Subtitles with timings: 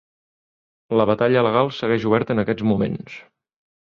[0.99, 3.21] La batalla legal segueix oberta en aquests moments.